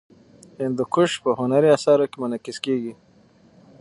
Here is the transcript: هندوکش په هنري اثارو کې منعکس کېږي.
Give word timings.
هندوکش 0.61 1.11
په 1.23 1.29
هنري 1.39 1.69
اثارو 1.77 2.05
کې 2.11 2.17
منعکس 2.23 2.57
کېږي. 2.65 2.93